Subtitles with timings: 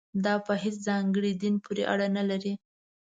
[0.25, 2.53] دا په هېڅ ځانګړي دین پورې اړه نه لري.